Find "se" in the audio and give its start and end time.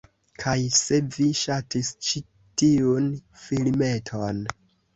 0.77-0.97